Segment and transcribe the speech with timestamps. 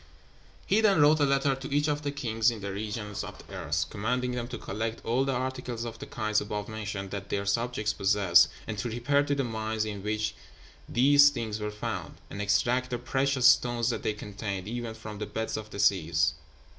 [0.65, 3.53] "'He then wrote a letter to each of the kings in the regions of the
[3.53, 7.45] earth, commanding them to collect all the articles of the kinds above mentioned that their
[7.45, 10.33] subjects possessed, and to repair to the mines in which
[10.89, 15.27] these things were found, and extract the precious stones that they contained, even from the
[15.27, 16.33] beds of the seas.